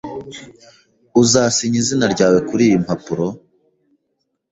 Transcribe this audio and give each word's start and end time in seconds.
Uzasinya 1.21 1.77
izina 1.83 2.05
ryawe 2.13 2.39
kuriyi 2.47 2.75
mpapuro? 2.83 3.27